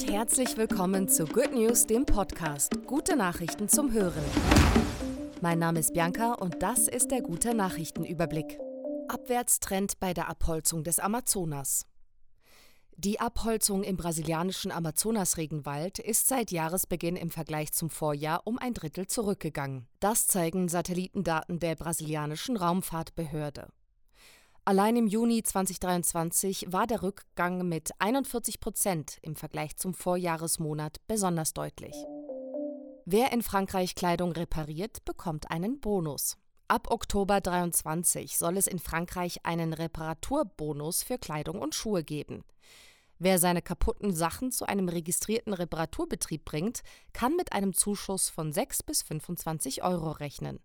Herzlich 0.00 0.56
willkommen 0.56 1.06
zu 1.06 1.26
Good 1.26 1.52
News, 1.52 1.86
dem 1.86 2.06
Podcast. 2.06 2.86
Gute 2.86 3.14
Nachrichten 3.14 3.68
zum 3.68 3.92
Hören. 3.92 4.24
Mein 5.42 5.58
Name 5.58 5.80
ist 5.80 5.92
Bianca 5.92 6.32
und 6.32 6.62
das 6.62 6.88
ist 6.88 7.10
der 7.10 7.20
gute 7.20 7.54
Nachrichtenüberblick. 7.54 8.58
Abwärtstrend 9.08 10.00
bei 10.00 10.14
der 10.14 10.30
Abholzung 10.30 10.82
des 10.82 10.98
Amazonas. 10.98 11.86
Die 12.96 13.20
Abholzung 13.20 13.82
im 13.84 13.98
brasilianischen 13.98 14.72
Amazonasregenwald 14.72 15.98
ist 15.98 16.26
seit 16.26 16.50
Jahresbeginn 16.50 17.16
im 17.16 17.30
Vergleich 17.30 17.72
zum 17.72 17.90
Vorjahr 17.90 18.46
um 18.46 18.58
ein 18.58 18.72
Drittel 18.72 19.06
zurückgegangen. 19.06 19.86
Das 20.00 20.26
zeigen 20.26 20.68
Satellitendaten 20.68 21.58
der 21.58 21.76
brasilianischen 21.76 22.56
Raumfahrtbehörde. 22.56 23.68
Allein 24.64 24.94
im 24.94 25.08
Juni 25.08 25.42
2023 25.42 26.66
war 26.70 26.86
der 26.86 27.02
Rückgang 27.02 27.68
mit 27.68 27.90
41 27.98 28.60
Prozent 28.60 29.18
im 29.20 29.34
Vergleich 29.34 29.76
zum 29.76 29.92
Vorjahresmonat 29.92 31.00
besonders 31.08 31.52
deutlich. 31.52 31.96
Wer 33.04 33.32
in 33.32 33.42
Frankreich 33.42 33.96
Kleidung 33.96 34.30
repariert, 34.30 35.04
bekommt 35.04 35.50
einen 35.50 35.80
Bonus. 35.80 36.36
Ab 36.68 36.92
Oktober 36.92 37.40
23 37.40 38.38
soll 38.38 38.56
es 38.56 38.68
in 38.68 38.78
Frankreich 38.78 39.44
einen 39.44 39.72
Reparaturbonus 39.72 41.02
für 41.02 41.18
Kleidung 41.18 41.60
und 41.60 41.74
Schuhe 41.74 42.04
geben. 42.04 42.44
Wer 43.18 43.40
seine 43.40 43.62
kaputten 43.62 44.14
Sachen 44.14 44.52
zu 44.52 44.64
einem 44.64 44.88
registrierten 44.88 45.54
Reparaturbetrieb 45.54 46.44
bringt, 46.44 46.82
kann 47.12 47.34
mit 47.34 47.52
einem 47.52 47.72
Zuschuss 47.72 48.28
von 48.28 48.52
6 48.52 48.84
bis 48.84 49.02
25 49.02 49.82
Euro 49.82 50.12
rechnen. 50.12 50.60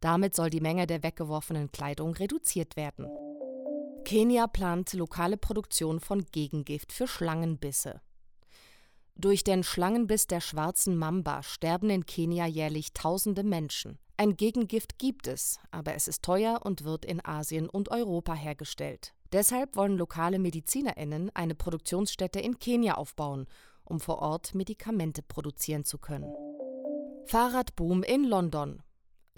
Damit 0.00 0.34
soll 0.34 0.50
die 0.50 0.60
Menge 0.60 0.86
der 0.86 1.02
weggeworfenen 1.02 1.70
Kleidung 1.70 2.14
reduziert 2.14 2.76
werden. 2.76 3.06
Kenia 4.06 4.46
plant 4.46 4.92
lokale 4.92 5.36
Produktion 5.36 5.98
von 5.98 6.24
Gegengift 6.26 6.92
für 6.92 7.08
Schlangenbisse. 7.08 8.00
Durch 9.16 9.42
den 9.42 9.64
Schlangenbiss 9.64 10.28
der 10.28 10.40
schwarzen 10.40 10.96
Mamba 10.96 11.42
sterben 11.42 11.90
in 11.90 12.06
Kenia 12.06 12.46
jährlich 12.46 12.92
tausende 12.92 13.42
Menschen. 13.42 13.98
Ein 14.16 14.36
Gegengift 14.36 15.00
gibt 15.00 15.26
es, 15.26 15.58
aber 15.72 15.96
es 15.96 16.06
ist 16.06 16.22
teuer 16.22 16.60
und 16.62 16.84
wird 16.84 17.04
in 17.04 17.20
Asien 17.26 17.68
und 17.68 17.90
Europa 17.90 18.34
hergestellt. 18.34 19.12
Deshalb 19.32 19.74
wollen 19.74 19.96
lokale 19.96 20.38
Medizinerinnen 20.38 21.34
eine 21.34 21.56
Produktionsstätte 21.56 22.38
in 22.38 22.60
Kenia 22.60 22.94
aufbauen, 22.94 23.48
um 23.84 23.98
vor 23.98 24.20
Ort 24.20 24.54
Medikamente 24.54 25.22
produzieren 25.22 25.84
zu 25.84 25.98
können. 25.98 26.32
Fahrradboom 27.24 28.04
in 28.04 28.22
London. 28.22 28.84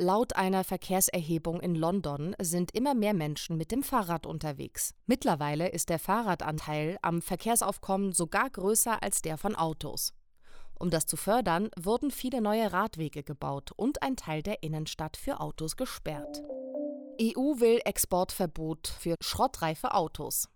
Laut 0.00 0.36
einer 0.36 0.62
Verkehrserhebung 0.62 1.58
in 1.58 1.74
London 1.74 2.36
sind 2.40 2.72
immer 2.72 2.94
mehr 2.94 3.14
Menschen 3.14 3.56
mit 3.56 3.72
dem 3.72 3.82
Fahrrad 3.82 4.26
unterwegs. 4.26 4.94
Mittlerweile 5.06 5.70
ist 5.70 5.88
der 5.88 5.98
Fahrradanteil 5.98 6.98
am 7.02 7.20
Verkehrsaufkommen 7.20 8.12
sogar 8.12 8.48
größer 8.48 9.02
als 9.02 9.22
der 9.22 9.36
von 9.38 9.56
Autos. 9.56 10.14
Um 10.78 10.90
das 10.90 11.06
zu 11.06 11.16
fördern, 11.16 11.70
wurden 11.76 12.12
viele 12.12 12.40
neue 12.40 12.72
Radwege 12.72 13.24
gebaut 13.24 13.72
und 13.74 14.00
ein 14.00 14.14
Teil 14.14 14.44
der 14.44 14.62
Innenstadt 14.62 15.16
für 15.16 15.40
Autos 15.40 15.76
gesperrt. 15.76 16.44
EU 17.20 17.58
will 17.58 17.80
Exportverbot 17.84 18.86
für 18.86 19.16
schrottreife 19.20 19.94
Autos. 19.94 20.48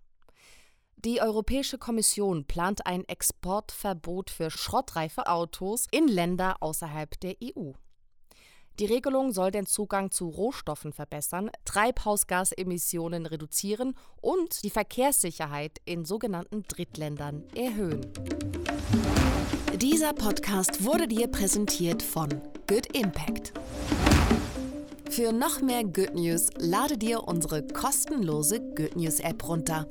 Die 1.04 1.20
Europäische 1.20 1.78
Kommission 1.78 2.44
plant 2.44 2.86
ein 2.86 3.08
Exportverbot 3.08 4.30
für 4.30 4.52
schrottreife 4.52 5.26
Autos 5.26 5.88
in 5.90 6.06
Länder 6.06 6.58
außerhalb 6.60 7.18
der 7.18 7.34
EU. 7.42 7.72
Die 8.78 8.86
Regelung 8.86 9.32
soll 9.32 9.50
den 9.50 9.66
Zugang 9.66 10.10
zu 10.10 10.28
Rohstoffen 10.28 10.92
verbessern, 10.92 11.50
Treibhausgasemissionen 11.64 13.26
reduzieren 13.26 13.94
und 14.20 14.64
die 14.64 14.70
Verkehrssicherheit 14.70 15.78
in 15.84 16.04
sogenannten 16.04 16.62
Drittländern 16.62 17.44
erhöhen. 17.54 18.06
Dieser 19.76 20.14
Podcast 20.14 20.84
wurde 20.84 21.06
dir 21.06 21.28
präsentiert 21.28 22.02
von 22.02 22.28
Good 22.66 22.96
Impact. 22.96 23.52
Für 25.10 25.32
noch 25.32 25.60
mehr 25.60 25.84
Good 25.84 26.14
News 26.14 26.48
lade 26.56 26.96
dir 26.96 27.24
unsere 27.24 27.66
kostenlose 27.66 28.60
Good 28.74 28.96
News 28.96 29.20
App 29.20 29.46
runter 29.46 29.86